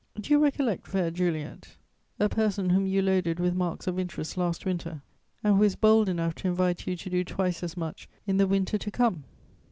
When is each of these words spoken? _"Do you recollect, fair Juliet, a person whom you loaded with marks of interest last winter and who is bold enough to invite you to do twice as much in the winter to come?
_"Do 0.23 0.33
you 0.33 0.39
recollect, 0.39 0.87
fair 0.87 1.11
Juliet, 1.11 1.77
a 2.19 2.27
person 2.27 2.71
whom 2.71 2.87
you 2.87 3.03
loaded 3.03 3.39
with 3.39 3.53
marks 3.53 3.85
of 3.85 3.99
interest 3.99 4.35
last 4.35 4.65
winter 4.65 5.03
and 5.43 5.55
who 5.57 5.61
is 5.63 5.75
bold 5.75 6.09
enough 6.09 6.33
to 6.37 6.47
invite 6.47 6.87
you 6.87 6.95
to 6.95 7.07
do 7.11 7.23
twice 7.23 7.61
as 7.61 7.77
much 7.77 8.09
in 8.25 8.37
the 8.37 8.47
winter 8.47 8.79
to 8.79 8.89
come? 8.89 9.25